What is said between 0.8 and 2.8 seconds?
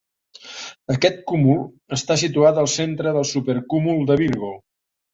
Aquest cúmul està situat al